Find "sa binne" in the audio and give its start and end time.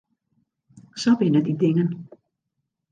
1.01-1.39